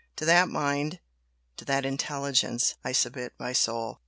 [0.15, 0.99] To that Mind
[1.57, 3.99] to that Intelligence I submit my soul!